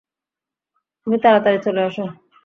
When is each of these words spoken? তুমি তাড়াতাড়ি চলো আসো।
তুমি 1.07 1.17
তাড়াতাড়ি 1.23 1.57
চলো 1.65 1.81
আসো। 1.81 2.05